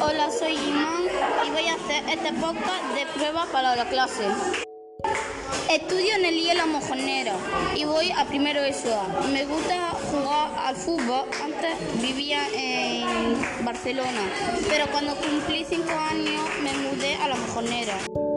[0.00, 1.04] Hola, soy Imán
[1.44, 4.24] y voy a hacer este podcast de prueba para la clase.
[5.68, 6.66] Estudio en el IE La
[7.74, 9.02] y voy a primero ESO.
[9.32, 11.28] Me gusta jugar al fútbol.
[11.42, 14.20] Antes vivía en Barcelona,
[14.68, 18.27] pero cuando cumplí cinco años me mudé a La Mojonera.